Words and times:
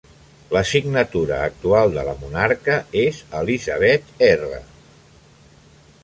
La 0.55 0.61
signatura 0.67 1.35
actual 1.47 1.91
de 1.97 2.05
la 2.07 2.15
monarca 2.21 2.77
és 3.01 3.19
"Elizabeth 3.41 4.09
R". 4.29 4.63